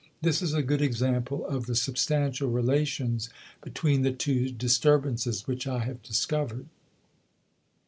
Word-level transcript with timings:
This 0.23 0.41
is 0.41 0.55
a 0.55 0.63
good 0.63 0.81
example 0.81 1.45
of 1.45 1.67
the 1.67 1.75
substantial 1.75 2.49
relations 2.49 3.29
between 3.61 4.01
the 4.01 4.11
two 4.11 4.49
disturbances 4.49 5.45
which 5.45 5.67
I 5.67 5.77
have 5.83 6.01
discovered. 6.01 6.65